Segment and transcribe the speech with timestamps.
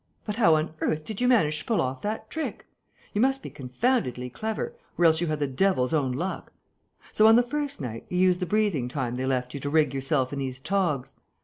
[0.25, 2.65] But how on earth did you manage to pull off that trick?
[3.13, 6.51] You must be confoundedly clever, or else you had the devil's own luck....
[7.11, 9.93] So, on the first night, you used the breathing time they left you to rig
[9.93, 11.13] yourself in these togs!